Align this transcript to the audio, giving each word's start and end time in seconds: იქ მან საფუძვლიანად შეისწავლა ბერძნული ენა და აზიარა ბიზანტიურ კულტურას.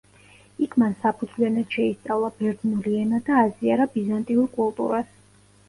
იქ 0.67 0.71
მან 0.83 0.95
საფუძვლიანად 1.03 1.77
შეისწავლა 1.77 2.33
ბერძნული 2.41 2.95
ენა 3.03 3.21
და 3.29 3.39
აზიარა 3.45 3.89
ბიზანტიურ 3.99 4.51
კულტურას. 4.59 5.17